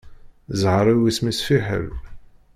Ẓẓher-iw 0.59 0.99
isem-is 1.09 1.39
fiḥel. 1.47 1.87